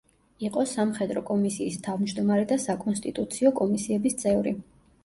[0.47, 4.59] იყო სამხედრო კომისიის თავმჯდომარე და საკონსტიტუციო კომისიების წევრი.